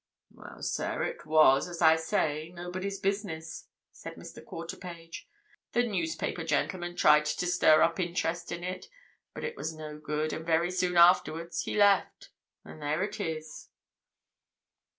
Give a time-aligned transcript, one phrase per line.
[0.31, 4.43] "Well, sir, it was, as I say, nobody's business," said Mr.
[4.43, 5.27] Quarterpage.
[5.73, 8.87] "The newspaper gentleman tried to stir up interest in it,
[9.35, 12.31] but it was no good, and very soon afterwards he left.
[12.65, 13.69] And there it is."